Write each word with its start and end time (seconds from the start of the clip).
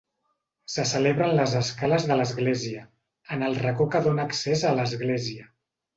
Se 0.75 0.85
celebra 0.91 1.27
en 1.27 1.35
les 1.39 1.51
escales 1.59 2.07
de 2.11 2.17
l'església, 2.21 2.81
en 3.37 3.45
el 3.49 3.61
racó 3.67 3.91
que 3.97 4.03
dóna 4.09 4.29
accés 4.31 4.65
a 4.71 4.77
l'església. 4.81 5.51